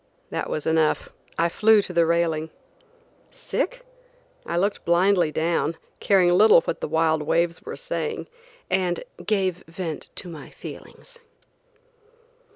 That 0.31 0.49
was 0.49 0.65
enough; 0.65 1.09
I 1.37 1.47
flew 1.47 1.79
to 1.83 1.93
the 1.93 2.07
railing. 2.07 2.49
Sick? 3.29 3.85
I 4.47 4.57
looked 4.57 4.83
blindly 4.83 5.31
down, 5.31 5.77
caring 5.99 6.31
little 6.31 6.61
what 6.61 6.81
the 6.81 6.87
wild 6.87 7.21
waves 7.21 7.61
were 7.61 7.75
saying, 7.75 8.25
and 8.67 9.03
gave 9.23 9.63
vent 9.67 10.09
to 10.15 10.27
my 10.27 10.49
feelings. 10.49 11.19